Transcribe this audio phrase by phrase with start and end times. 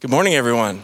[0.00, 0.82] Good morning, everyone.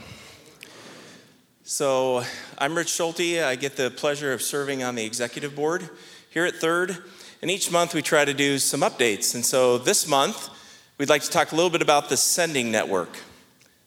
[1.64, 2.22] So,
[2.58, 3.40] I'm Rich Schulte.
[3.42, 5.88] I get the pleasure of serving on the executive board
[6.28, 6.98] here at Third.
[7.40, 9.34] And each month we try to do some updates.
[9.34, 10.50] And so this month,
[10.98, 13.08] we'd like to talk a little bit about the sending network.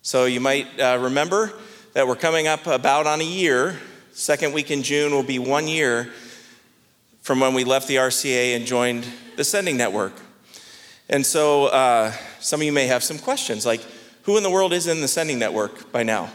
[0.01, 1.53] So, you might uh, remember
[1.93, 3.77] that we're coming up about on a year.
[4.13, 6.09] Second week in June will be one year
[7.21, 9.05] from when we left the RCA and joined
[9.35, 10.13] the sending network.
[11.07, 13.81] And so, uh, some of you may have some questions like,
[14.29, 16.29] who in the world is in the sending network by now?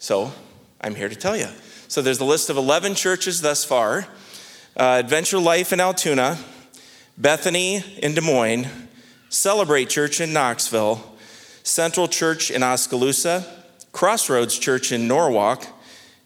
[0.00, 0.32] So
[0.80, 1.46] I'm here to tell you.
[1.86, 4.08] So there's a list of 11 churches thus far
[4.76, 6.36] uh, Adventure Life in Altoona,
[7.16, 8.66] Bethany in Des Moines,
[9.28, 11.16] Celebrate Church in Knoxville,
[11.62, 13.46] Central Church in Oskaloosa,
[13.92, 15.64] Crossroads Church in Norwalk,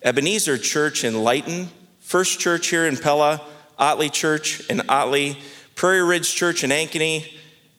[0.01, 1.69] Ebenezer Church in Leighton,
[2.01, 3.43] First Church here in Pella,
[3.79, 5.37] Otley Church in Otley,
[5.75, 7.31] Prairie Ridge Church in Ankeny,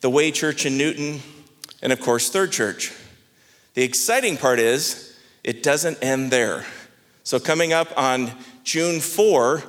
[0.02, 1.20] the Way Church in Newton,
[1.82, 2.92] and of course, Third Church.
[3.74, 6.64] The exciting part is it doesn't end there.
[7.24, 8.30] So, coming up on
[8.62, 9.62] June 4,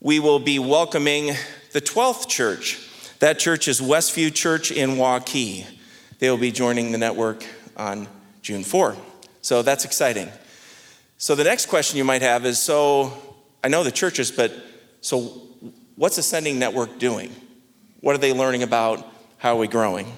[0.00, 1.34] we will be welcoming
[1.72, 2.88] the 12th church.
[3.20, 5.64] That church is Westview Church in Waukee.
[6.18, 7.44] They will be joining the network
[7.76, 8.06] on
[8.42, 8.96] June 4.
[9.40, 10.28] So, that's exciting.
[11.16, 13.12] So, the next question you might have is so,
[13.64, 14.52] I know the churches, but
[15.00, 15.20] so
[15.96, 17.34] what's Ascending Network doing?
[18.00, 19.06] What are they learning about?
[19.38, 20.12] How are we growing?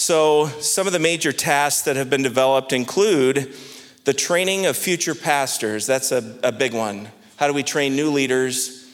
[0.00, 3.54] So, some of the major tasks that have been developed include
[4.04, 5.86] the training of future pastors.
[5.86, 7.10] That's a, a big one.
[7.36, 8.90] How do we train new leaders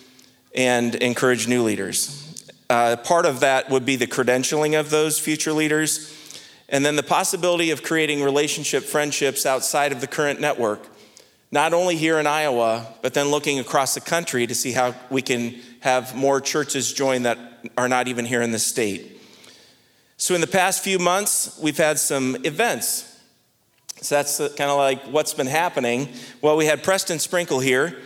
[0.53, 2.45] and encourage new leaders?
[2.69, 6.13] Uh, part of that would be the credentialing of those future leaders,
[6.69, 10.89] and then the possibility of creating relationship friendships outside of the current network,
[11.53, 15.23] not only here in Iowa, but then looking across the country to see how we
[15.23, 17.39] can have more churches join that
[17.79, 19.16] are not even here in the state.
[20.19, 23.21] So, in the past few months, we've had some events.
[24.01, 26.09] So, that's kind of like what's been happening.
[26.41, 27.99] Well, we had Preston Sprinkle here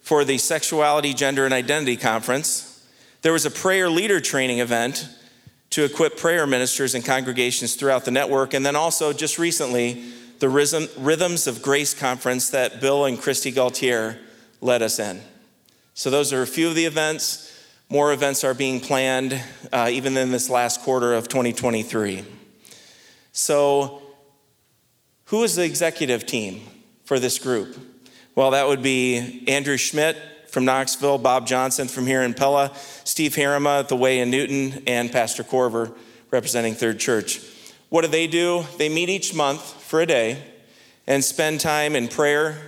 [0.00, 2.86] for the Sexuality, Gender, and Identity Conference.
[3.20, 5.08] There was a prayer leader training event
[5.70, 8.54] to equip prayer ministers and congregations throughout the network.
[8.54, 10.02] And then also, just recently,
[10.38, 14.16] the Rhythms of Grace conference that Bill and Kristi Gaultiere
[14.62, 15.20] led us in.
[15.92, 17.44] So, those are a few of the events.
[17.90, 22.22] More events are being planned, uh, even in this last quarter of 2023.
[23.32, 24.02] So,
[25.26, 26.60] who is the executive team
[27.06, 27.78] for this group?
[28.34, 30.18] Well, that would be Andrew Schmidt
[30.48, 32.72] from Knoxville, Bob Johnson from here in Pella,
[33.04, 35.96] Steve Harima at the Way in Newton, and Pastor Korver
[36.30, 37.40] representing Third Church.
[37.88, 38.66] What do they do?
[38.76, 40.42] They meet each month for a day
[41.06, 42.58] and spend time in prayer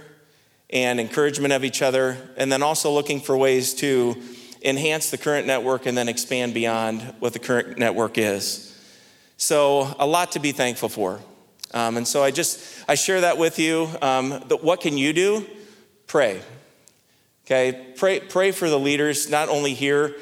[0.70, 4.16] and encouragement of each other, and then also looking for ways to
[4.62, 8.66] enhance the current network, and then expand beyond what the current network is.
[9.36, 11.20] So, a lot to be thankful for.
[11.72, 13.88] Um, and so I just I share that with you.
[14.02, 15.46] Um, that what can you do?
[16.06, 16.42] Pray.
[17.46, 20.16] Okay, pray pray for the leaders, not only here,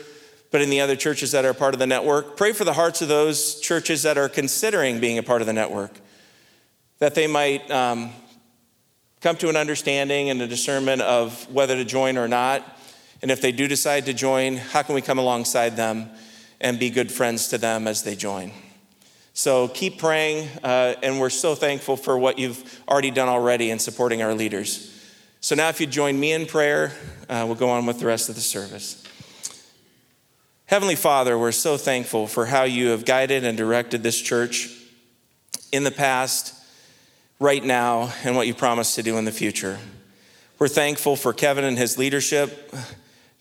[0.51, 2.37] but in the other churches that are part of the network.
[2.37, 5.53] Pray for the hearts of those churches that are considering being a part of the
[5.53, 5.99] network,
[6.99, 8.11] that they might um,
[9.21, 12.78] come to an understanding and a discernment of whether to join or not.
[13.21, 16.11] And if they do decide to join, how can we come alongside them
[16.61, 18.53] and be good friends to them as they join?
[19.35, 23.79] So keep praying, uh, and we're so thankful for what you've already done already in
[23.79, 24.95] supporting our leaders.
[25.41, 26.93] So now, if you join me in prayer,
[27.29, 29.05] uh, we'll go on with the rest of the service.
[30.67, 34.69] Heavenly Father, we're so thankful for how you have guided and directed this church
[35.71, 36.55] in the past,
[37.39, 39.79] right now, and what you promise to do in the future.
[40.59, 42.75] We're thankful for Kevin and his leadership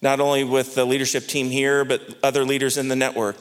[0.02, 3.38] not only with the leadership team here, but other leaders in the network.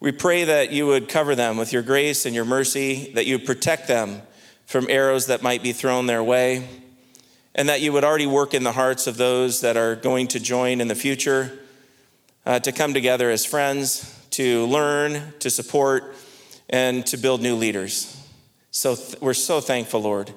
[0.00, 3.38] We pray that you would cover them with your grace and your mercy, that you
[3.38, 4.20] would protect them
[4.66, 6.68] from arrows that might be thrown their way,
[7.54, 10.40] and that you would already work in the hearts of those that are going to
[10.40, 11.58] join in the future
[12.44, 16.14] uh, to come together as friends, to learn, to support,
[16.68, 18.20] and to build new leaders.
[18.70, 20.32] So th- we're so thankful, Lord.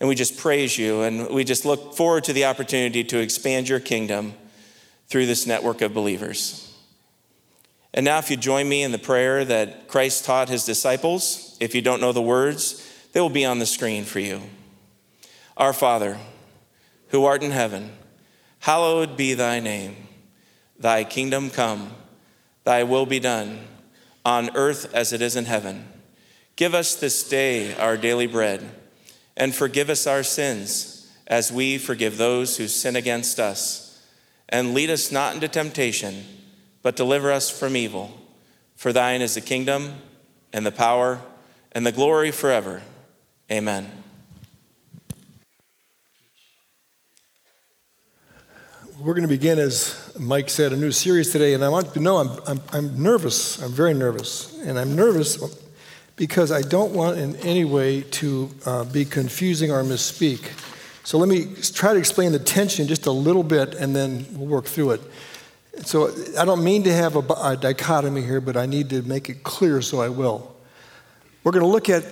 [0.00, 3.68] And we just praise you, and we just look forward to the opportunity to expand
[3.68, 4.34] your kingdom
[5.08, 6.64] through this network of believers.
[7.94, 11.74] And now, if you join me in the prayer that Christ taught his disciples, if
[11.74, 14.42] you don't know the words, they will be on the screen for you.
[15.56, 16.18] Our Father,
[17.08, 17.90] who art in heaven,
[18.60, 19.96] hallowed be thy name.
[20.78, 21.92] Thy kingdom come,
[22.64, 23.66] thy will be done,
[24.24, 25.88] on earth as it is in heaven.
[26.54, 28.68] Give us this day our daily bread,
[29.36, 33.87] and forgive us our sins, as we forgive those who sin against us
[34.48, 36.24] and lead us not into temptation,
[36.82, 38.18] but deliver us from evil.
[38.76, 39.94] For thine is the kingdom,
[40.52, 41.20] and the power,
[41.72, 42.82] and the glory forever.
[43.50, 43.90] Amen.
[49.00, 51.92] We're going to begin, as Mike said, a new series today, and I want you
[51.92, 53.62] to know I'm, I'm, I'm nervous.
[53.62, 54.58] I'm very nervous.
[54.58, 55.38] And I'm nervous
[56.16, 60.50] because I don't want in any way to uh, be confusing or misspeak.
[61.08, 64.46] So let me try to explain the tension just a little bit, and then we'll
[64.46, 65.00] work through it.
[65.86, 69.30] So I don't mean to have a, a dichotomy here, but I need to make
[69.30, 70.54] it clear, so I will.
[71.42, 72.04] We're going to look at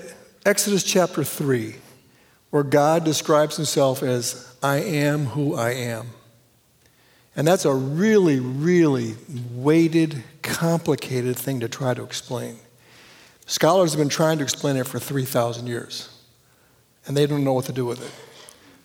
[0.46, 1.76] Exodus chapter 3,
[2.48, 6.06] where God describes himself as, I am who I am.
[7.36, 9.16] And that's a really, really
[9.52, 12.56] weighted, complicated thing to try to explain.
[13.44, 16.08] Scholars have been trying to explain it for 3,000 years,
[17.04, 18.25] and they don't know what to do with it.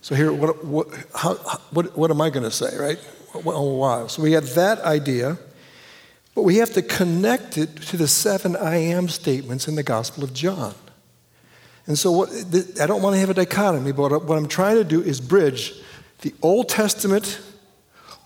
[0.01, 1.35] So, here, what, what, how,
[1.71, 2.99] what, what am I going to say, right?
[3.33, 4.07] Well, oh, wow.
[4.07, 5.37] So, we have that idea,
[6.33, 10.23] but we have to connect it to the seven I am statements in the Gospel
[10.23, 10.73] of John.
[11.85, 12.29] And so, what,
[12.81, 15.73] I don't want to have a dichotomy, but what I'm trying to do is bridge
[16.21, 17.39] the Old Testament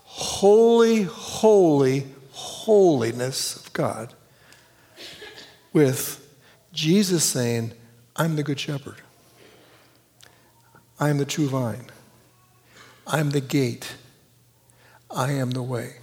[0.02, 4.14] holy, holy, holiness of God
[5.74, 6.26] with
[6.72, 7.72] Jesus saying,
[8.14, 8.96] I'm the good shepherd.
[10.98, 11.86] I am the true vine.
[13.06, 13.96] I am the gate.
[15.10, 15.96] I am the way.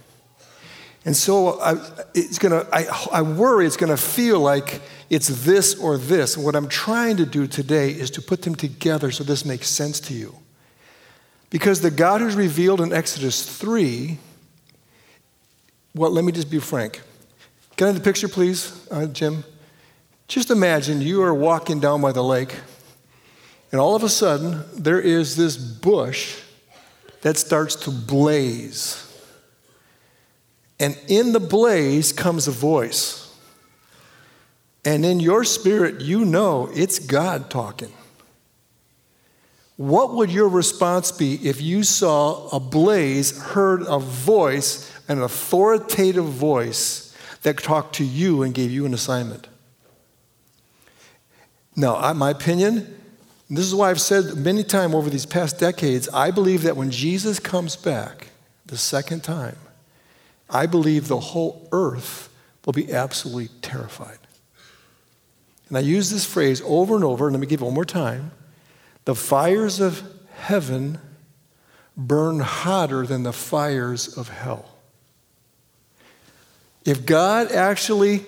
[1.04, 1.74] And so I,
[2.14, 4.80] it's gonna, I, I worry it's going to feel like
[5.10, 6.36] it's this or this.
[6.36, 10.00] What I'm trying to do today is to put them together so this makes sense
[10.00, 10.34] to you.
[11.50, 14.18] Because the God who's revealed in Exodus 3,
[15.94, 17.02] well, let me just be frank.
[17.76, 19.44] Can I have the picture, please, uh, Jim?
[20.26, 22.56] Just imagine you are walking down by the lake,
[23.74, 26.40] and all of a sudden, there is this bush
[27.22, 29.04] that starts to blaze.
[30.78, 33.36] And in the blaze comes a voice.
[34.84, 37.92] And in your spirit, you know it's God talking.
[39.76, 46.26] What would your response be if you saw a blaze, heard a voice, an authoritative
[46.26, 47.12] voice
[47.42, 49.48] that talked to you and gave you an assignment?
[51.74, 53.00] Now, my opinion,
[53.56, 56.90] this is why I've said many times over these past decades, I believe that when
[56.90, 58.28] Jesus comes back
[58.66, 59.56] the second time,
[60.48, 62.30] I believe the whole earth
[62.64, 64.18] will be absolutely terrified.
[65.68, 67.84] And I use this phrase over and over, and let me give it one more
[67.84, 68.32] time.
[69.04, 70.02] The fires of
[70.34, 70.98] heaven
[71.96, 74.70] burn hotter than the fires of hell.
[76.84, 78.24] If God actually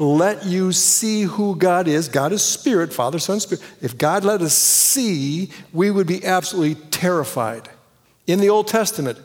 [0.00, 3.62] let you see who God is, God is spirit, Father, Son, Spirit.
[3.80, 7.68] If God let us see, we would be absolutely terrified.
[8.26, 9.18] In the Old Testament,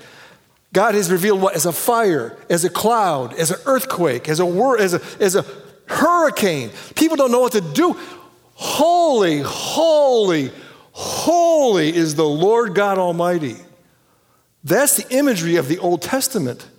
[0.74, 1.56] God has revealed what?
[1.56, 5.36] As a fire, as a cloud, as an earthquake, as a, wor- as a, as
[5.36, 5.46] a
[5.88, 6.72] hurricane.
[6.96, 7.98] People don't know what to do.
[8.56, 10.52] Holy, holy,
[10.98, 13.58] Holy is the Lord God Almighty.
[14.64, 16.70] That's the imagery of the Old Testament.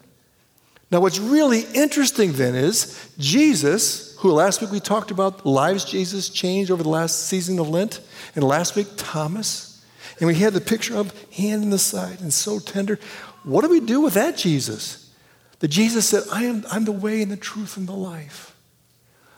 [0.91, 6.29] Now, what's really interesting then is Jesus, who last week we talked about lives Jesus
[6.29, 8.01] changed over the last season of Lent,
[8.37, 9.85] and last week Thomas,
[10.21, 12.99] and we had the picture of hand in the side and so tender.
[13.43, 15.13] What do we do with that Jesus?
[15.59, 18.55] The Jesus said, I am I'm the way and the truth and the life.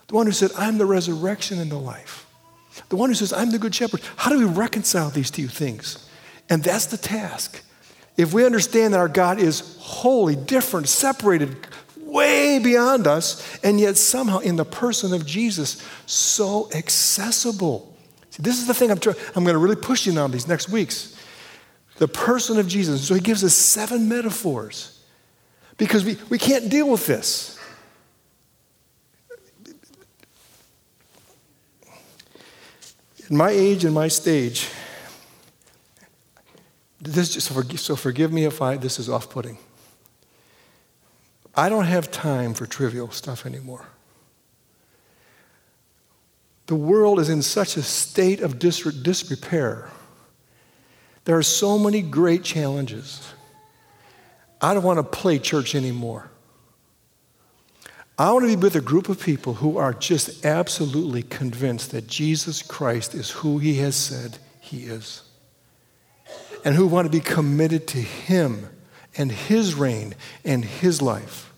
[0.07, 2.25] The one who said, I'm the resurrection and the life.
[2.89, 4.01] The one who says, I'm the good shepherd.
[4.15, 6.07] How do we reconcile these two things?
[6.49, 7.63] And that's the task.
[8.19, 11.55] If we understand that our God is holy, different, separated,
[12.01, 17.95] way beyond us, and yet somehow in the person of Jesus, so accessible.
[18.31, 20.49] See, this is the thing I'm, trying, I'm going to really push you on these
[20.49, 21.17] next weeks.
[21.95, 23.07] The person of Jesus.
[23.07, 24.99] So he gives us seven metaphors
[25.77, 27.57] because we, we can't deal with this.
[33.29, 34.67] In my age and my stage,
[37.01, 39.57] this just, so forgive me if I, this is off putting.
[41.55, 43.85] I don't have time for trivial stuff anymore.
[46.67, 49.89] The world is in such a state of disrepair.
[51.25, 53.33] There are so many great challenges.
[54.61, 56.29] I don't want to play church anymore.
[58.17, 62.05] I want to be with a group of people who are just absolutely convinced that
[62.05, 65.28] Jesus Christ is who he has said he is.
[66.63, 68.69] And who want to be committed to him
[69.17, 71.51] and his reign and his life.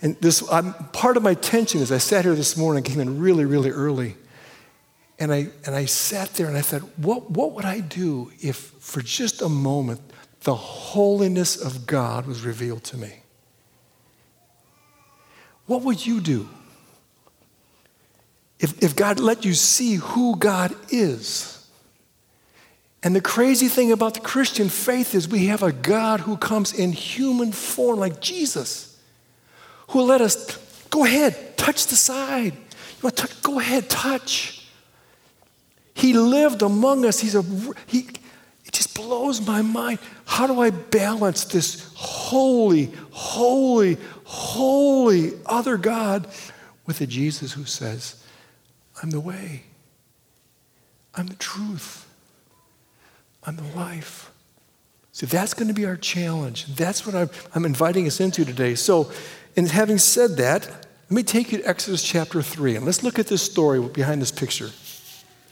[0.00, 3.18] And this, I'm, part of my tension as I sat here this morning, came in
[3.20, 4.16] really, really early.
[5.18, 8.56] And I, and I sat there and I thought, what, what would I do if
[8.56, 10.00] for just a moment
[10.42, 13.22] the holiness of God was revealed to me?
[15.66, 16.48] What would you do?
[18.58, 21.57] if, if God let you see who God is.
[23.02, 26.72] And the crazy thing about the Christian faith is we have a God who comes
[26.72, 28.98] in human form like Jesus,
[29.88, 30.56] who let us
[30.90, 32.52] go ahead, touch the side.
[32.54, 33.42] You want to touch?
[33.42, 34.66] Go ahead, touch.
[35.94, 37.20] He lived among us.
[37.20, 37.44] He's a
[37.86, 38.08] he.
[38.64, 39.98] It just blows my mind.
[40.26, 46.28] How do I balance this holy, holy, holy other God
[46.84, 48.22] with a Jesus who says,
[49.02, 49.62] I'm the way,
[51.14, 52.06] I'm the truth,
[53.48, 54.30] I'm the life.
[55.12, 56.66] See, that's going to be our challenge.
[56.66, 58.74] That's what I'm, I'm inviting us into today.
[58.74, 59.10] So,
[59.56, 63.18] in having said that, let me take you to Exodus chapter 3, and let's look
[63.18, 64.68] at this story behind this picture.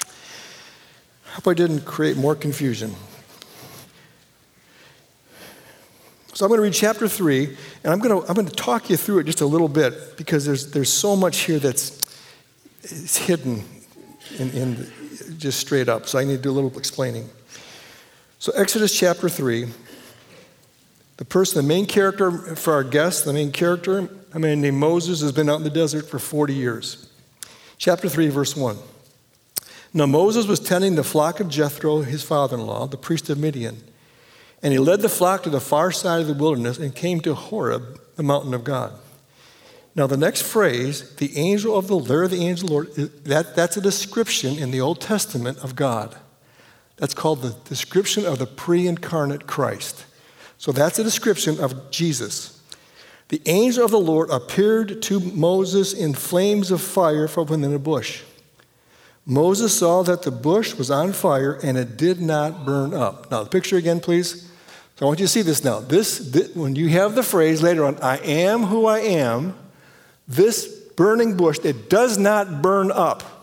[0.04, 2.94] I hope I didn't create more confusion.
[6.34, 7.46] So I'm going to read chapter 3,
[7.82, 10.18] and I'm going to, I'm going to talk you through it just a little bit
[10.18, 12.04] because there's, there's so much here that's
[12.82, 13.64] it's hidden
[14.38, 14.92] in, in
[15.38, 16.06] just straight up.
[16.06, 17.30] So I need to do a little explaining.
[18.38, 19.66] So, Exodus chapter 3,
[21.16, 25.22] the person, the main character for our guest, the main character, a man named Moses,
[25.22, 27.10] has been out in the desert for 40 years.
[27.78, 28.76] Chapter 3, verse 1.
[29.94, 33.38] Now, Moses was tending the flock of Jethro, his father in law, the priest of
[33.38, 33.82] Midian.
[34.62, 37.34] And he led the flock to the far side of the wilderness and came to
[37.34, 38.92] Horeb, the mountain of God.
[39.94, 43.56] Now, the next phrase, the angel of the Lord, the angel of the Lord, that,
[43.56, 46.14] that's a description in the Old Testament of God.
[46.96, 50.06] That's called the description of the pre incarnate Christ.
[50.58, 52.62] So that's a description of Jesus.
[53.28, 57.78] The angel of the Lord appeared to Moses in flames of fire from within a
[57.78, 58.22] bush.
[59.26, 63.30] Moses saw that the bush was on fire and it did not burn up.
[63.30, 64.48] Now, the picture again, please.
[64.94, 65.80] So I want you to see this now.
[65.80, 69.56] This, this, when you have the phrase later on, I am who I am,
[70.28, 73.35] this burning bush that does not burn up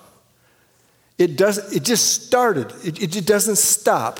[1.24, 4.20] it, does, it just started, it, it doesn't stop.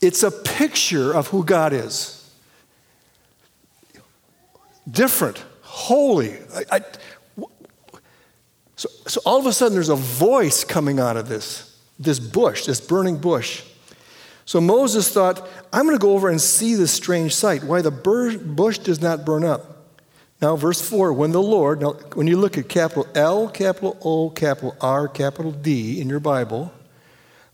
[0.00, 2.32] It's a picture of who God is.
[4.88, 6.34] Different, holy.
[6.54, 6.80] I, I,
[8.76, 12.66] so, so all of a sudden, there's a voice coming out of this, this bush,
[12.66, 13.64] this burning bush.
[14.44, 17.90] So Moses thought, I'm going to go over and see this strange sight, why the
[17.90, 19.73] bush does not burn up.
[20.40, 24.30] Now, verse 4 when the Lord, now, when you look at capital L, capital O,
[24.30, 26.72] capital R, capital D in your Bible,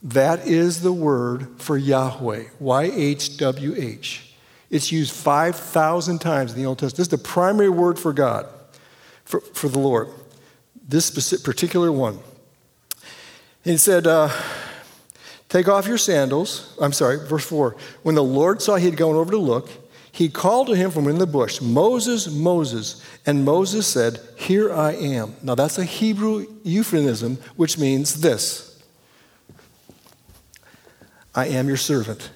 [0.03, 4.35] that is the word for Yahweh, Y H W H.
[4.71, 6.97] It's used 5,000 times in the Old Testament.
[6.97, 8.47] This is the primary word for God,
[9.25, 10.09] for, for the Lord,
[10.89, 12.21] this specific, particular one.
[13.63, 14.31] He said, uh,
[15.51, 16.77] Take off your sandals.
[16.81, 17.77] I'm sorry, verse 4.
[18.05, 19.69] When the Lord saw he had gone over to look,
[20.13, 23.05] he called to him from in the bush, Moses, Moses.
[23.27, 25.35] And Moses said, Here I am.
[25.43, 28.83] Now that's a Hebrew euphemism, which means this
[31.35, 32.31] I am your servant.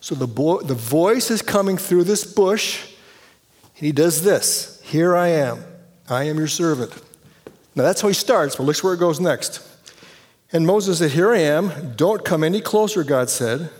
[0.00, 2.82] So the, boy, the voice is coming through this bush,
[3.76, 5.64] and he does this Here I am.
[6.08, 6.92] I am your servant.
[7.74, 9.66] Now that's how he starts, but look where it goes next.
[10.52, 11.94] And Moses said, Here I am.
[11.96, 13.70] Don't come any closer, God said.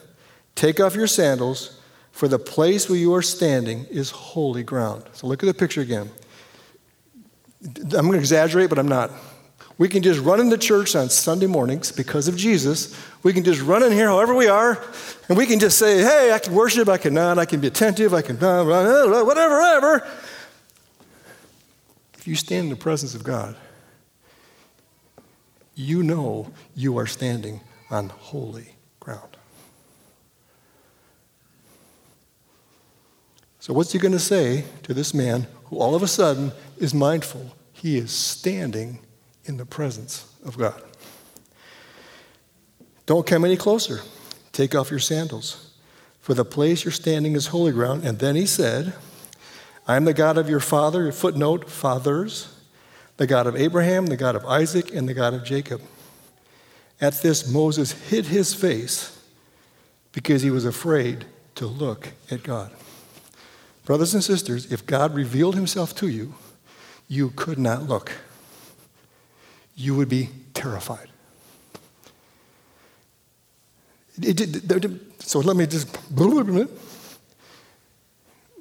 [0.57, 1.80] Take off your sandals
[2.21, 5.03] for the place where you are standing is holy ground.
[5.15, 6.11] So look at the picture again.
[7.65, 9.11] I'm going to exaggerate, but I'm not.
[9.79, 12.95] We can just run into church on Sunday mornings because of Jesus.
[13.23, 14.85] We can just run in here however we are,
[15.31, 17.69] and we can just say, hey, I can worship, I can not, I can be
[17.69, 20.07] attentive, I can whatever, whatever.
[22.19, 23.57] If you stand in the presence of God,
[25.75, 29.39] you know you are standing on holy ground.
[33.61, 36.95] So, what's he going to say to this man who all of a sudden is
[36.95, 39.00] mindful he is standing
[39.45, 40.83] in the presence of God?
[43.05, 44.00] Don't come any closer.
[44.52, 45.75] Take off your sandals,
[46.21, 48.02] for the place you're standing is holy ground.
[48.02, 48.95] And then he said,
[49.87, 52.57] I am the God of your father, footnote, fathers,
[53.19, 55.83] the God of Abraham, the God of Isaac, and the God of Jacob.
[56.99, 59.19] At this, Moses hid his face
[60.12, 61.26] because he was afraid
[61.57, 62.73] to look at God.
[63.90, 66.35] Brothers and sisters, if God revealed himself to you,
[67.09, 68.12] you could not look.
[69.75, 71.09] You would be terrified.
[75.18, 75.88] so let me just.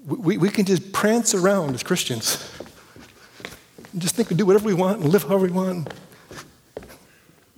[0.03, 2.51] We, we can just prance around as Christians.
[3.99, 5.93] Just think we do whatever we want and live however we want.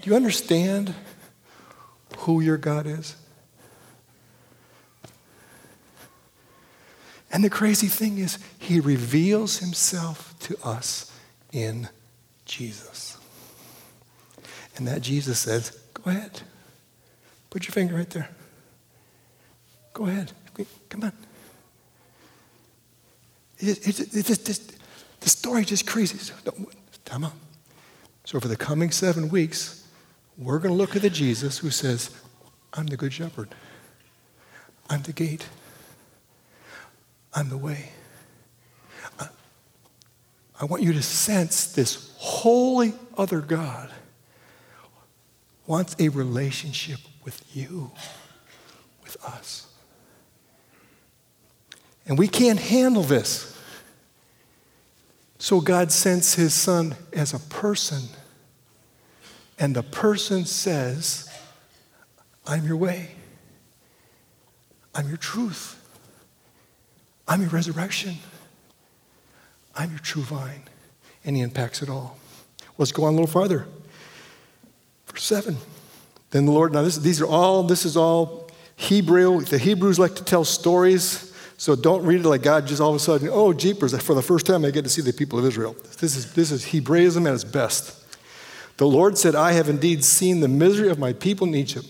[0.02, 0.94] Do you understand
[2.18, 3.16] who your God is?
[7.32, 11.12] And the crazy thing is, he reveals himself to us
[11.52, 11.88] in
[12.46, 13.18] Jesus.
[14.76, 16.42] And that Jesus says, Go ahead.
[17.50, 18.30] Put your finger right there.
[19.94, 20.32] Go ahead.
[20.90, 21.14] Come on.
[23.60, 24.60] It's, it's, it's, it's,
[25.20, 26.34] the story just crazy.
[27.06, 27.26] Time.
[28.26, 29.88] So, for the coming seven weeks,
[30.38, 32.10] we're going to look at the Jesus who says,
[32.74, 33.54] I'm the good shepherd.
[34.90, 35.48] I'm the gate.
[37.34, 37.90] I'm the way.
[40.60, 43.90] I, want you to sense this holy other God
[45.66, 47.92] wants a relationship with you,
[49.04, 49.68] with us.
[52.06, 53.58] And we can't handle this.
[55.40, 58.04] So God sends his son as a person.
[59.58, 61.28] And the person says,
[62.46, 63.12] I'm your way.
[64.94, 65.81] I'm your truth.
[67.32, 68.18] I'm your resurrection.
[69.74, 70.64] I'm your true vine.
[71.24, 72.18] And he unpacks it all.
[72.78, 73.68] Let's go on a little farther.
[75.08, 75.56] Verse 7.
[76.32, 79.40] Then the Lord, now this, these are all, this is all Hebrew.
[79.40, 82.98] The Hebrews like to tell stories, so don't read it like God just all of
[82.98, 85.46] a sudden, oh, jeepers, for the first time I get to see the people of
[85.46, 85.74] Israel.
[86.02, 87.98] This is, this is Hebraism at its best.
[88.76, 91.88] The Lord said, I have indeed seen the misery of my people in Egypt.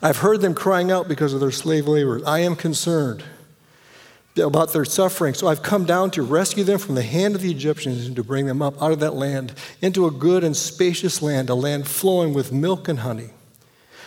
[0.00, 2.22] I've heard them crying out because of their slave labor.
[2.26, 3.24] I am concerned
[4.36, 5.34] about their suffering.
[5.34, 8.24] So I've come down to rescue them from the hand of the Egyptians and to
[8.24, 11.86] bring them up out of that land into a good and spacious land, a land
[11.86, 13.30] flowing with milk and honey.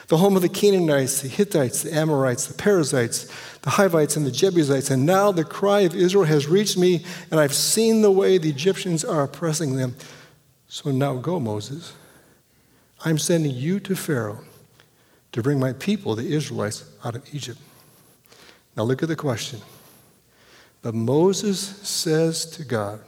[0.07, 3.27] The home of the Canaanites, the Hittites, the Amorites, the Perizzites,
[3.61, 4.91] the Hivites, and the Jebusites.
[4.91, 8.49] And now the cry of Israel has reached me, and I've seen the way the
[8.49, 9.95] Egyptians are oppressing them.
[10.67, 11.93] So now go, Moses.
[13.03, 14.43] I'm sending you to Pharaoh
[15.31, 17.59] to bring my people, the Israelites, out of Egypt.
[18.77, 19.59] Now look at the question.
[20.85, 22.99] But Moses says to God,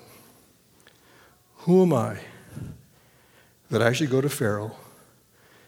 [1.57, 2.17] Who am I
[3.69, 4.75] that I should go to Pharaoh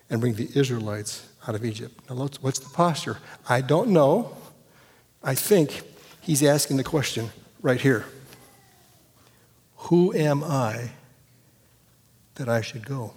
[0.10, 2.10] and bring the Israelites out of Egypt?
[2.10, 3.19] Now, what's the posture?
[3.48, 4.36] I don't know.
[5.22, 5.84] I think
[6.19, 7.30] he's asking the question
[7.62, 8.06] right here
[9.76, 10.89] Who am I
[12.36, 13.13] that I should go?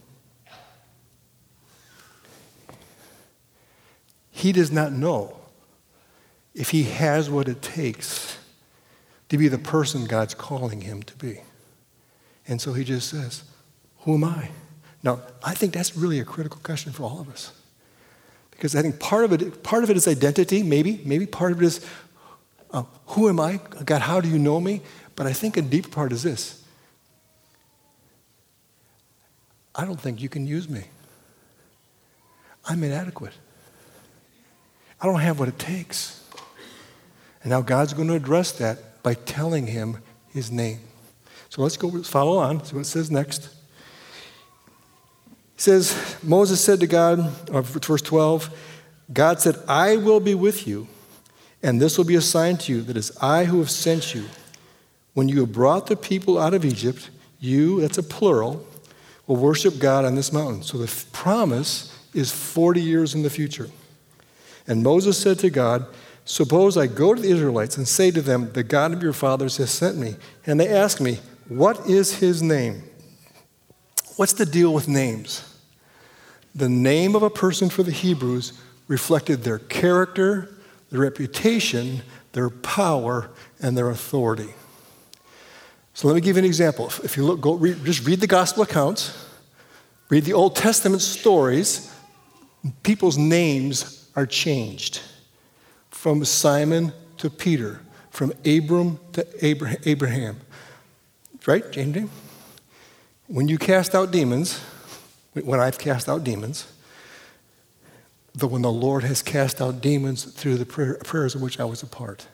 [4.30, 5.38] He does not know
[6.54, 8.36] if he has what it takes
[9.32, 11.40] to be the person God's calling him to be.
[12.46, 13.44] And so he just says,
[14.00, 14.50] Who am I?
[15.02, 17.50] Now, I think that's really a critical question for all of us.
[18.50, 21.00] Because I think part of it, part of it is identity, maybe.
[21.06, 21.80] Maybe part of it is,
[22.72, 23.58] uh, Who am I?
[23.86, 24.82] God, how do you know me?
[25.16, 26.62] But I think a deeper part is this
[29.74, 30.84] I don't think you can use me.
[32.66, 33.32] I'm inadequate.
[35.00, 36.22] I don't have what it takes.
[37.42, 39.98] And now God's going to address that by telling him
[40.32, 40.80] his name.
[41.48, 42.64] So let's go follow on.
[42.64, 43.44] See what it says next.
[45.56, 48.50] It says, Moses said to God, uh, verse 12,
[49.12, 50.88] God said, I will be with you,
[51.62, 54.24] and this will be a sign to you that it's I who have sent you.
[55.14, 58.66] When you have brought the people out of Egypt, you, that's a plural,
[59.26, 60.62] will worship God on this mountain.
[60.62, 63.68] So the promise is 40 years in the future.
[64.66, 65.86] And Moses said to God,
[66.24, 69.56] Suppose I go to the Israelites and say to them, The God of your fathers
[69.56, 70.16] has sent me.
[70.46, 72.82] And they ask me, What is his name?
[74.16, 75.48] What's the deal with names?
[76.54, 78.52] The name of a person for the Hebrews
[78.86, 80.54] reflected their character,
[80.90, 83.30] their reputation, their power,
[83.60, 84.52] and their authority.
[85.94, 86.86] So let me give you an example.
[87.02, 89.26] If you look, go read, just read the gospel accounts,
[90.08, 91.92] read the Old Testament stories,
[92.82, 95.00] people's names are changed
[96.02, 99.24] from Simon to Peter, from Abram to
[99.88, 100.40] Abraham.
[101.46, 102.10] Right, James?
[103.28, 104.60] When you cast out demons,
[105.32, 106.66] when I've cast out demons,
[108.34, 111.64] the, when the Lord has cast out demons through the prayer, prayers of which I
[111.64, 112.26] was a part,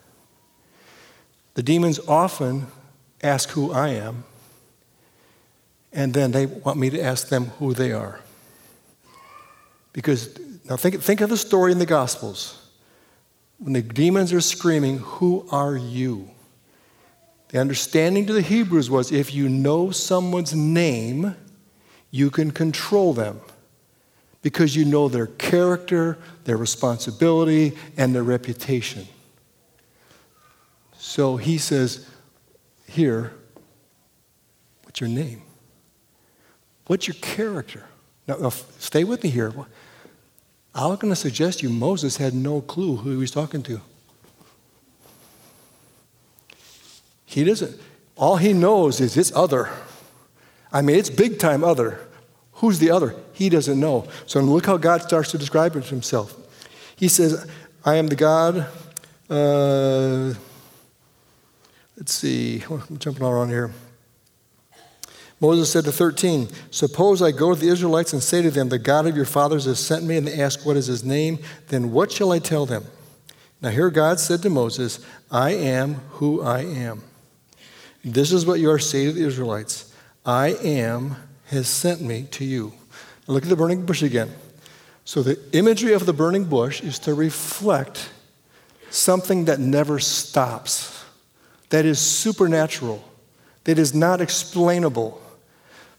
[1.53, 2.69] the demons often
[3.23, 4.25] ask who I am,
[5.93, 8.21] and then they want me to ask them who they are.
[9.93, 12.65] Because now think, think of the story in the Gospels
[13.59, 16.31] when the demons are screaming, Who are you?
[17.49, 21.35] The understanding to the Hebrews was if you know someone's name,
[22.11, 23.41] you can control them
[24.43, 29.07] because you know their character, their responsibility, and their reputation.
[30.97, 32.09] So he says,
[32.87, 33.33] Here,
[34.85, 35.43] what's your name?
[36.87, 37.87] What's your character?
[38.27, 39.53] Now, now stay with me here.
[40.79, 43.81] I'm going to suggest you Moses had no clue who he was talking to.
[47.27, 47.81] He doesn't.
[48.17, 49.71] All he knows is it's other.
[50.73, 51.99] I mean, it's big time other.
[52.55, 53.17] Who's the other?
[53.33, 54.07] He doesn't know.
[54.27, 56.37] So look how God starts to describe himself.
[56.97, 57.49] He says,
[57.85, 58.67] I am the God.
[59.29, 60.35] Uh,
[61.97, 63.73] let's see, I'm jumping all around here.
[65.41, 68.79] Moses said to 13, Suppose I go to the Israelites and say to them, The
[68.79, 71.39] God of your fathers has sent me, and they ask, What is his name?
[71.69, 72.85] Then what shall I tell them?
[73.61, 77.03] Now here God said to Moses, I am who I am.
[78.05, 82.45] This is what you are saying to the Israelites I am has sent me to
[82.45, 82.73] you.
[83.27, 84.31] Now look at the burning bush again.
[85.05, 88.11] So the imagery of the burning bush is to reflect
[88.91, 91.05] something that never stops,
[91.71, 93.03] that is supernatural,
[93.65, 95.21] that is not explainable.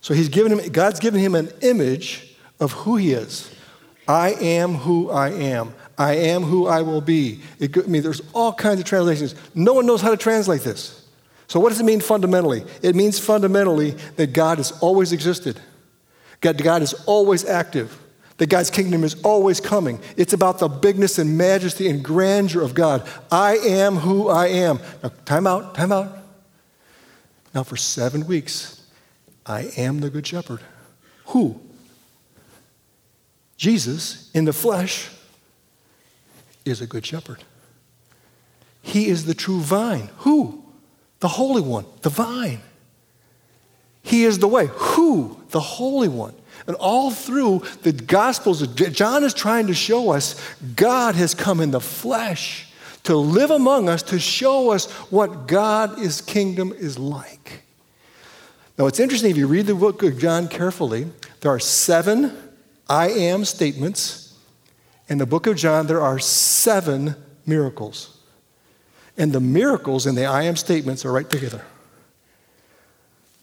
[0.02, 3.54] So he's given him, God's given him an image of who he is.
[4.08, 5.74] I am who I am.
[5.98, 7.42] I am who I will be.
[7.60, 9.36] It, I mean, there's all kinds of translations.
[9.54, 11.06] No one knows how to translate this.
[11.48, 12.64] So, what does it mean fundamentally?
[12.82, 15.60] It means fundamentally that God has always existed,
[16.42, 18.00] God, God is always active,
[18.38, 20.00] that God's kingdom is always coming.
[20.16, 23.08] It's about the bigness and majesty and grandeur of God.
[23.32, 24.80] I am who I am.
[25.04, 26.18] Now, time out, time out.
[27.54, 28.79] Now, for seven weeks,
[29.50, 30.62] I am the Good Shepherd.
[31.26, 31.60] Who?
[33.58, 35.10] Jesus in the flesh
[36.64, 37.44] is a good shepherd.
[38.82, 40.10] He is the true vine.
[40.20, 40.64] Who?
[41.20, 42.62] The Holy One, the vine.
[44.02, 44.70] He is the way.
[44.72, 45.42] Who?
[45.50, 46.36] The Holy One.
[46.68, 50.40] And all through the Gospels, John is trying to show us
[50.76, 52.72] God has come in the flesh
[53.04, 57.64] to live among us, to show us what God's kingdom is like.
[58.80, 61.12] Now, it's interesting if you read the book of John carefully,
[61.42, 62.36] there are seven
[62.88, 64.30] I am statements
[65.10, 67.16] in the book of John, there are seven
[67.46, 68.16] miracles.
[69.18, 71.66] And the miracles and the I am statements are right together.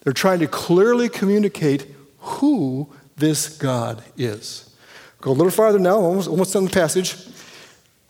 [0.03, 4.75] They're trying to clearly communicate who this God is.
[5.20, 7.16] Go a little farther now, almost, almost on the passage.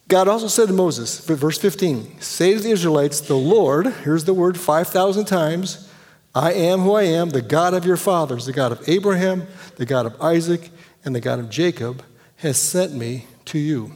[0.07, 4.35] God also said to Moses, verse 15, Say to the Israelites, The Lord, here's the
[4.35, 5.91] word 5,000 times,
[6.37, 9.47] I am who I am, the God of your fathers, the God of Abraham,
[9.77, 10.69] the God of Isaac,
[11.03, 12.05] and the God of Jacob,
[12.37, 13.93] has sent me to you.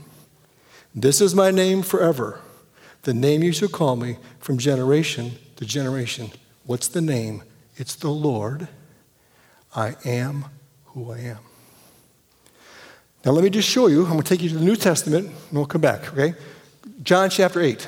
[0.94, 2.40] This is my name forever,
[3.02, 6.30] the name you shall call me from generation to generation.
[6.64, 7.42] What's the name?
[7.76, 8.68] It's the Lord.
[9.76, 10.46] I am
[10.86, 11.40] who I am.
[13.22, 14.04] Now, let me just show you.
[14.04, 16.32] I'm going to take you to the New Testament, and we'll come back, okay?
[17.02, 17.86] John chapter 8.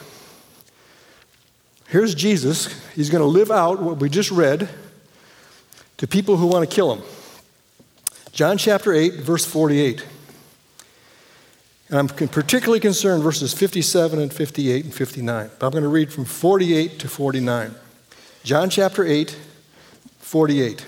[1.93, 2.73] Here's Jesus.
[2.95, 4.67] He's going to live out what we just read
[5.99, 7.05] to people who want to kill him.
[8.33, 10.03] John chapter 8, verse 48.
[11.91, 15.51] And I'm particularly concerned verses 57 and 58 and 59.
[15.59, 17.75] But I'm going to read from 48 to 49.
[18.43, 19.39] John chapter 8,
[20.19, 20.87] 48.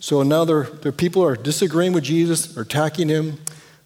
[0.00, 3.36] So now there people are disagreeing with Jesus, are attacking him.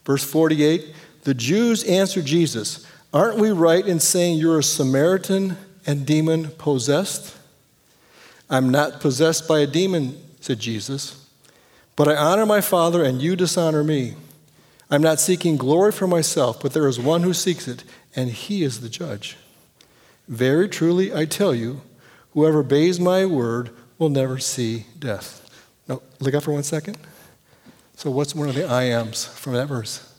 [0.04, 6.06] Verse 48 The Jews answered Jesus, Aren't we right in saying you're a Samaritan and
[6.06, 7.36] demon possessed?
[8.48, 11.26] I'm not possessed by a demon, said Jesus,
[11.94, 14.14] but I honor my Father and you dishonor me.
[14.90, 17.84] I'm not seeking glory for myself, but there is one who seeks it,
[18.16, 19.36] and he is the judge.
[20.26, 21.82] Very truly, I tell you,
[22.32, 25.48] whoever obeys my word will never see death.
[25.86, 26.98] Now, look up for one second.
[27.96, 30.14] So, what's one of the I ams from that verse?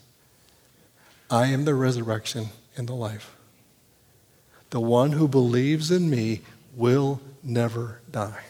[1.30, 3.36] I am the resurrection and the life.
[4.70, 6.42] The one who believes in me
[6.76, 8.44] will never die.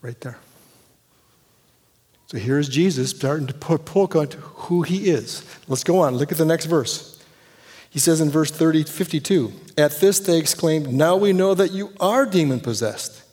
[0.00, 0.38] Right there.
[2.26, 5.44] So here's Jesus starting to put poke on who he is.
[5.66, 6.16] Let's go on.
[6.16, 7.20] Look at the next verse.
[7.90, 11.92] He says in verse 30, 52, At this they exclaimed, Now we know that you
[11.98, 13.24] are demon possessed.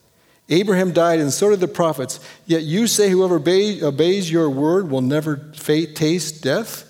[0.50, 2.20] Abraham died, and so did the prophets.
[2.48, 6.87] Yet you say, Whoever obeys your word will never taste death?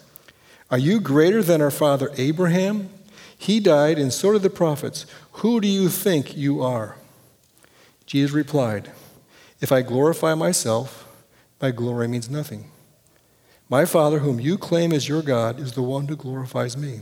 [0.70, 2.90] Are you greater than our father Abraham?
[3.38, 5.06] He died, and so did the prophets.
[5.34, 6.96] Who do you think you are?
[8.06, 8.92] Jesus replied,
[9.62, 11.08] If I glorify myself,
[11.62, 12.72] my glory means nothing.
[13.70, 17.02] My Father, whom you claim as your God, is the one who glorifies me.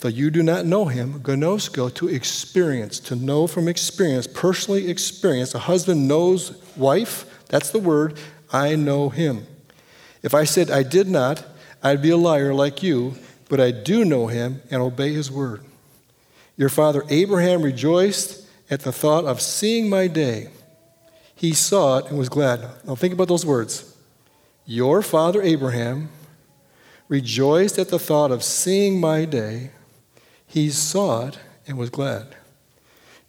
[0.00, 5.54] Though you do not know him, gnosko, to experience, to know from experience, personally experience.
[5.54, 8.18] A husband knows wife, that's the word,
[8.52, 9.46] I know him.
[10.22, 11.44] If I said I did not,
[11.82, 13.14] I'd be a liar like you,
[13.48, 15.62] but I do know him and obey his word.
[16.56, 20.50] Your father Abraham rejoiced at the thought of seeing my day.
[21.34, 22.68] He saw it and was glad.
[22.84, 23.96] Now think about those words.
[24.66, 26.10] Your father Abraham
[27.08, 29.70] rejoiced at the thought of seeing my day.
[30.46, 32.34] He saw it and was glad.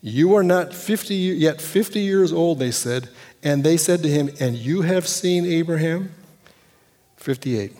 [0.02, 3.10] You are not 50, yet 50 years old, they said.
[3.44, 6.12] And they said to him, And you have seen Abraham?
[7.18, 7.74] 58.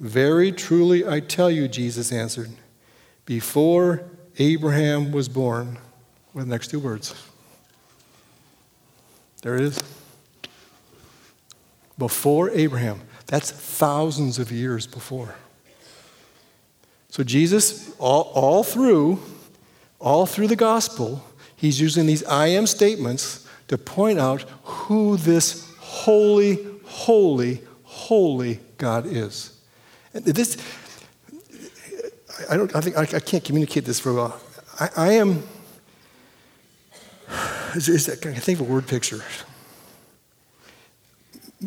[0.00, 2.50] Very truly I tell you, Jesus answered,
[3.26, 4.04] before
[4.38, 5.78] Abraham was born,
[6.32, 7.14] with the next two words.
[9.42, 9.82] There it is.
[11.96, 13.02] Before Abraham.
[13.26, 15.36] That's thousands of years before.
[17.08, 19.20] So Jesus, all, all through,
[20.00, 25.70] all through the gospel, he's using these I am statements to point out who this
[25.78, 29.53] holy, holy, holy God is.
[30.14, 30.56] This,
[32.48, 34.40] I, don't, I, think, I, I can't communicate this very well.
[34.78, 35.42] I, I am,
[37.74, 39.24] is, is that, I think of a word picture.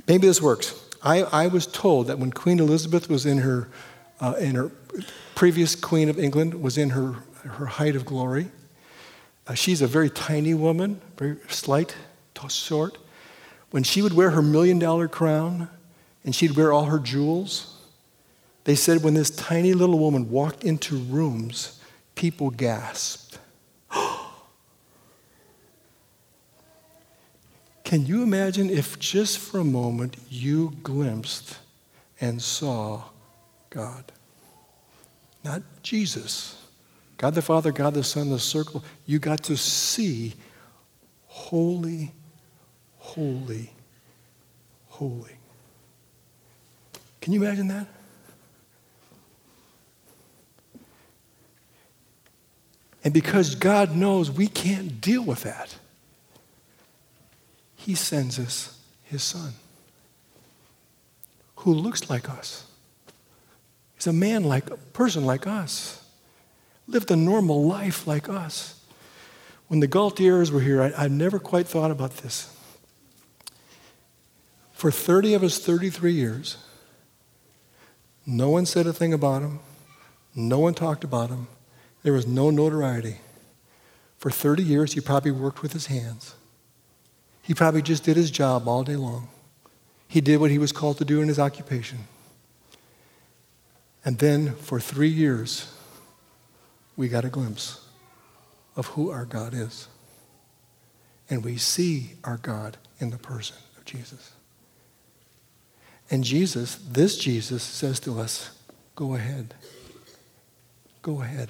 [0.07, 0.81] Maybe this works.
[1.03, 3.67] I, I was told that when Queen Elizabeth was in her,
[4.21, 4.71] uh, in her
[5.35, 8.47] previous Queen of England was in her, her height of glory.
[9.45, 11.95] Uh, she's a very tiny woman, very slight,
[12.47, 12.97] short.
[13.71, 15.67] When she would wear her million dollar crown
[16.23, 17.76] and she'd wear all her jewels,
[18.67, 21.79] they said when this tiny little woman walked into rooms,
[22.15, 23.39] people gasped.
[27.85, 31.59] Can you imagine if just for a moment you glimpsed
[32.19, 33.03] and saw
[33.69, 34.11] God?
[35.45, 36.61] Not Jesus.
[37.15, 38.83] God the Father, God the Son, the circle.
[39.05, 40.33] You got to see
[41.27, 42.11] holy,
[42.97, 43.71] holy,
[44.89, 45.37] holy.
[47.21, 47.87] Can you imagine that?
[53.07, 55.77] And because God knows we can't deal with that,
[57.77, 59.53] He sends us His Son
[61.55, 62.65] who looks like us.
[63.95, 66.05] He's a man like a person like us.
[66.85, 68.77] Lived a normal life like us.
[69.69, 72.53] When the Gaultieres were here, I, I never quite thought about this.
[74.73, 76.57] For 30 of his 33 years,
[78.25, 79.59] no one said a thing about him.
[80.35, 81.47] No one talked about him.
[82.07, 83.17] There was no notoriety.
[84.17, 86.35] For 30 years, he probably worked with his hands.
[87.41, 89.27] He probably just did his job all day long.
[90.07, 92.07] He did what he was called to do in his occupation.
[94.05, 95.69] And then for three years,
[96.95, 97.85] we got a glimpse
[98.77, 99.89] of who our God is.
[101.29, 104.31] And we see our God in the person of Jesus.
[106.09, 108.57] And Jesus, this Jesus, says to us,
[108.95, 109.55] Go ahead.
[111.01, 111.49] Go ahead.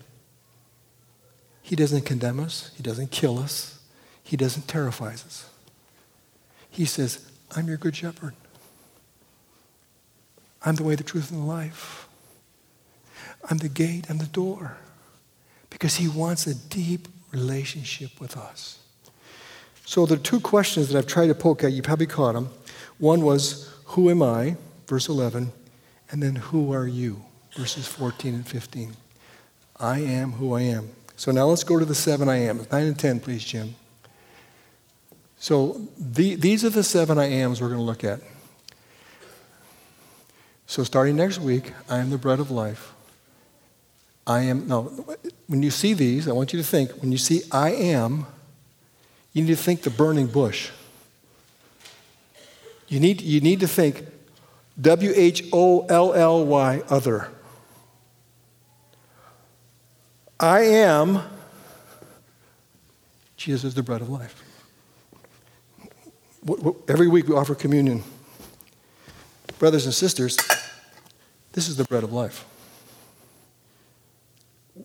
[1.67, 3.77] He doesn't condemn us, He doesn't kill us,
[4.23, 5.49] He doesn't terrify us.
[6.69, 8.35] He says, I'm your good shepherd.
[10.63, 12.07] I'm the way, the truth, and the life.
[13.49, 14.77] I'm the gate, I'm the door.
[15.69, 18.79] Because He wants a deep relationship with us.
[19.83, 22.47] So the two questions that I've tried to poke at, you probably caught them.
[22.97, 24.55] One was, Who am I?
[24.87, 25.51] Verse 11.
[26.11, 27.25] And then, Who are you?
[27.57, 28.95] Verses 14 and 15.
[29.81, 30.91] I am who I am.
[31.17, 32.65] So now let's go to the seven I am.
[32.71, 33.75] 9 and 10, please, Jim.
[35.39, 38.21] So the, these are the seven I ams we're going to look at.
[40.67, 42.93] So starting next week, I am the bread of life.
[44.27, 44.83] I am, no,
[45.47, 48.27] when you see these, I want you to think, when you see I am,
[49.33, 50.69] you need to think the burning bush.
[52.87, 54.05] You need, you need to think
[54.79, 57.31] W H O L L Y, other.
[60.39, 61.21] I am,
[63.37, 64.43] Jesus the bread of life.
[66.87, 68.03] Every week we offer communion.
[69.59, 70.37] Brothers and sisters,
[71.53, 72.45] this is the bread of life.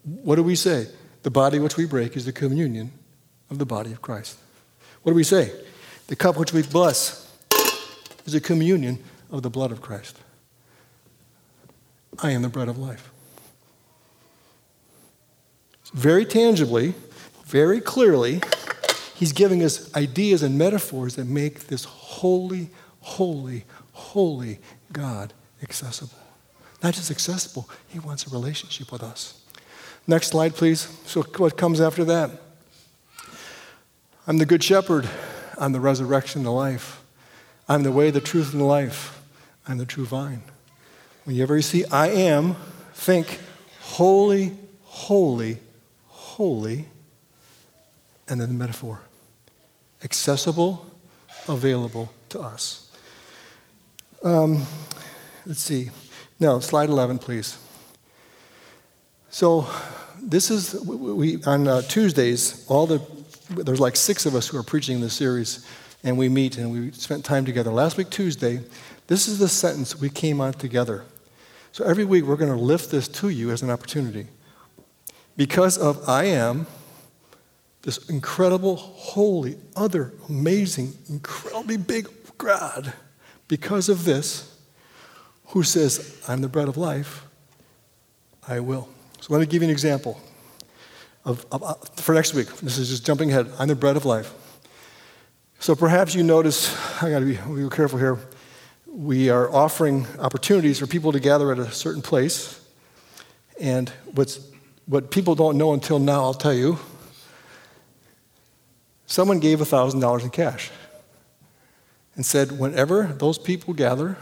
[0.05, 0.87] What do we say?
[1.23, 2.91] The body which we break is the communion
[3.51, 4.38] of the body of Christ.
[5.03, 5.53] What do we say?
[6.07, 7.31] The cup which we bless
[8.25, 8.99] is a communion
[9.31, 10.19] of the blood of Christ.
[12.19, 13.12] I am the bread of life
[15.92, 16.94] very tangibly,
[17.44, 18.40] very clearly,
[19.14, 24.59] he's giving us ideas and metaphors that make this holy, holy, holy
[24.92, 26.18] God accessible.
[26.83, 29.40] Not just accessible, he wants a relationship with us.
[30.07, 30.88] Next slide, please.
[31.07, 32.31] So, what comes after that?
[34.26, 35.09] I'm the good shepherd.
[35.59, 37.02] I'm the resurrection, the life.
[37.68, 39.22] I'm the way, the truth, and the life.
[39.68, 40.42] I'm the true vine.
[41.24, 42.57] Whenever you see I am,
[42.94, 43.38] think
[43.81, 45.59] holy, holy,
[46.37, 46.87] holy,
[48.29, 49.03] and then the metaphor
[50.05, 50.85] accessible,
[51.49, 52.90] available to us.
[54.25, 54.62] Um,
[55.47, 55.90] let's see.
[56.40, 57.59] Now, slide 11, please.
[59.31, 59.66] So,
[60.21, 63.01] this is, we, on uh, Tuesdays, all the,
[63.51, 65.66] there's like six of us who are preaching this series,
[66.05, 67.71] and we meet and we spent time together.
[67.71, 68.61] Last week, Tuesday,
[69.07, 71.05] this is the sentence we came on together.
[71.73, 74.27] So every week, we're going to lift this to you as an opportunity.
[75.37, 76.66] Because of I am,
[77.83, 82.92] this incredible, holy, other, amazing, incredibly big God,
[83.49, 84.57] because of this,
[85.47, 87.25] who says, I'm the bread of life,
[88.47, 88.88] I will.
[89.21, 90.21] So let me give you an example
[91.25, 92.49] of, of, uh, for next week.
[92.57, 93.51] This is just jumping ahead.
[93.59, 94.33] I'm the bread of life.
[95.59, 98.18] So perhaps you notice, I gotta be, be careful here.
[98.87, 102.61] We are offering opportunities for people to gather at a certain place.
[103.61, 104.40] And what's,
[104.87, 106.79] what people don't know until now, I'll tell you,
[109.07, 110.71] someone gave $1,000 in cash
[112.14, 114.16] and said, whenever those people gather,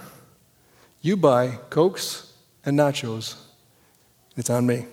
[1.01, 2.33] you buy Cokes
[2.65, 3.37] and nachos.
[4.37, 4.87] It's on me.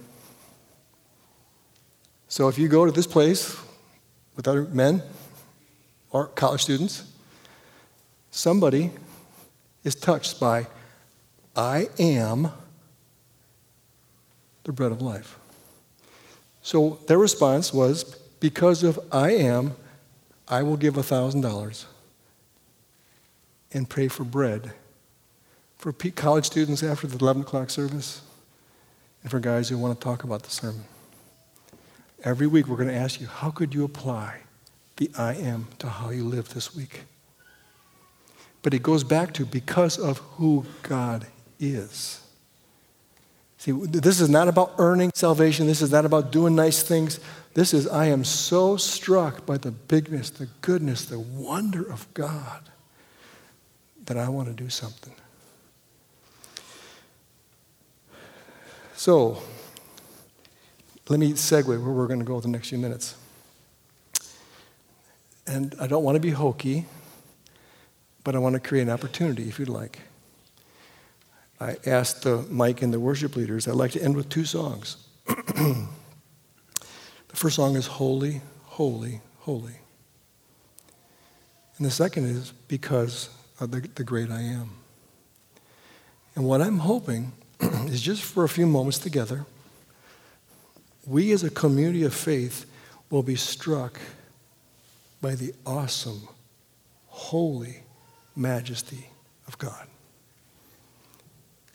[2.27, 3.55] So if you go to this place
[4.35, 5.01] with other men
[6.11, 7.03] or college students,
[8.31, 8.91] somebody
[9.83, 10.67] is touched by,
[11.55, 12.51] I am
[14.63, 15.39] the bread of life.
[16.67, 18.03] So their response was,
[18.41, 19.77] because of I am,
[20.49, 21.85] I will give $1,000
[23.71, 24.73] and pray for bread
[25.77, 28.21] for college students after the 11 o'clock service
[29.21, 30.83] and for guys who want to talk about the sermon.
[32.25, 34.41] Every week we're going to ask you, how could you apply
[34.97, 37.03] the I am to how you live this week?
[38.61, 41.27] But it goes back to because of who God
[41.61, 42.26] is.
[43.57, 45.65] See, this is not about earning salvation.
[45.65, 47.19] This is not about doing nice things.
[47.53, 52.69] This is, I am so struck by the bigness, the goodness, the wonder of God
[54.05, 55.13] that I want to do something.
[58.95, 59.41] So,
[61.09, 63.15] let me segue where we're going to go the next few minutes.
[65.47, 66.85] And I don't want to be hokey,
[68.23, 70.01] but I want to create an opportunity if you'd like.
[71.59, 74.97] I asked the Mike and the worship leaders, I'd like to end with two songs.
[75.25, 75.87] the
[77.33, 79.75] first song is Holy, Holy, Holy.
[81.77, 84.69] And the second is Because of the, the Great I Am.
[86.35, 89.45] And what I'm hoping is just for a few moments together,
[91.07, 92.65] we as a community of faith
[93.09, 93.99] will be struck
[95.21, 96.27] by the awesome,
[97.07, 97.81] holy
[98.35, 99.09] majesty
[99.47, 99.87] of God.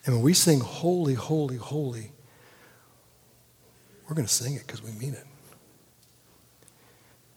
[0.04, 2.12] And when we sing holy, holy, holy,
[4.08, 5.26] we're going to sing it because we mean it.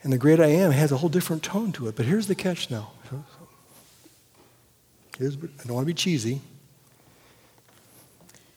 [0.01, 1.95] And the great I am has a whole different tone to it.
[1.95, 2.91] But here's the catch now.
[5.17, 6.41] Here's, I don't want to be cheesy.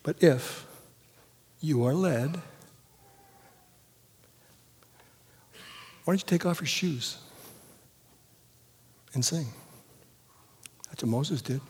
[0.02, 0.66] But if
[1.60, 2.36] you are led,
[6.04, 7.18] why don't you take off your shoes
[9.14, 9.46] and sing?
[10.88, 11.60] That's what Moses did.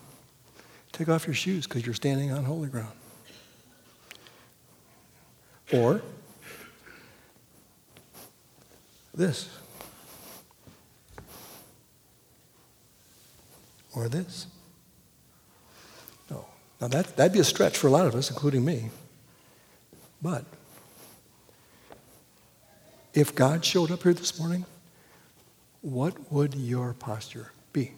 [0.93, 2.93] Take off your shoes because you're standing on holy ground.
[5.73, 6.01] Or
[9.15, 9.49] this.
[13.95, 14.47] Or this.
[16.31, 16.47] No.
[16.81, 18.91] Now, that, that'd be a stretch for a lot of us, including me.
[20.23, 20.45] But
[23.13, 24.65] if God showed up here this morning,
[25.81, 27.93] what would your posture be?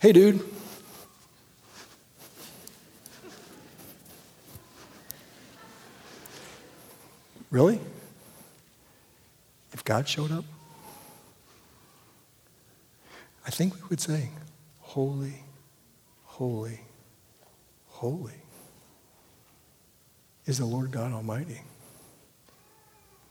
[0.00, 0.40] Hey, dude.
[7.50, 7.80] Really?
[9.72, 10.44] If God showed up?
[13.44, 14.28] I think we would say,
[14.78, 15.42] Holy,
[16.24, 16.80] holy,
[17.88, 18.40] holy
[20.46, 21.62] is the Lord God Almighty.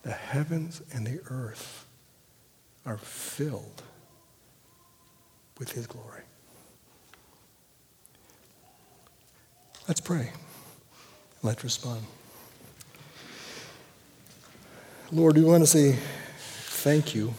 [0.03, 1.87] The heavens and the earth
[2.85, 3.83] are filled
[5.57, 6.26] with His glory.
[9.87, 10.31] Let's pray.
[11.43, 12.01] Let's respond.
[15.11, 17.33] Lord, we want to say thank you.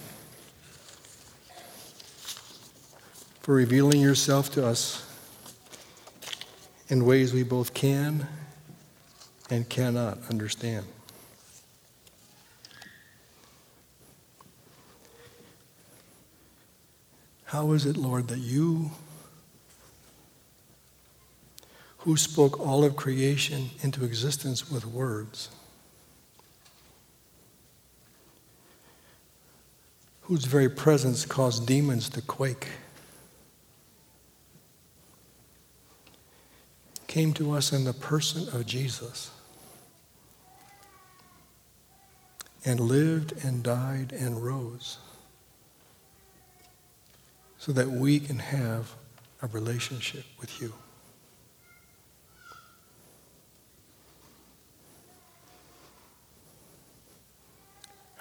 [3.49, 5.11] for revealing yourself to us
[6.91, 8.29] in ways we both can
[9.49, 10.85] and cannot understand.
[17.45, 18.91] How is it, Lord, that you,
[22.09, 25.51] who spoke all of creation into existence with words,
[30.23, 32.69] whose very presence caused demons to quake,
[37.09, 39.31] came to us in the person of Jesus.
[42.65, 44.97] And lived and died and rose.
[47.59, 48.95] So that we can have
[49.43, 50.73] a relationship with you.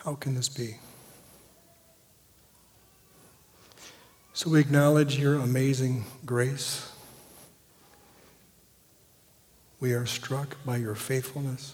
[0.08, 0.76] How can this be?
[4.32, 6.90] So we acknowledge your amazing grace.
[9.82, 11.74] We are struck by your faithfulness.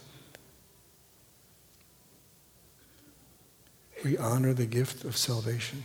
[4.03, 5.84] We honor the gift of salvation.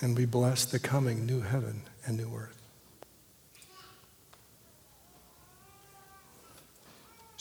[0.00, 2.61] And we bless the coming new heaven and new earth.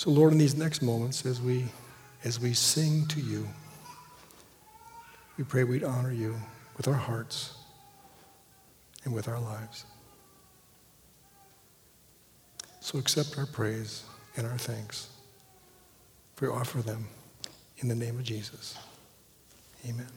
[0.02, 1.66] So, Lord, in these next moments, as we,
[2.24, 3.47] as we sing to you,
[5.38, 6.38] we pray we'd honor you
[6.76, 7.54] with our hearts
[9.06, 9.86] and with our lives.
[12.80, 14.04] So accept our praise
[14.36, 15.08] and our thanks.
[16.41, 17.08] We offer them
[17.78, 18.76] in the name of Jesus.
[19.88, 20.08] Amen.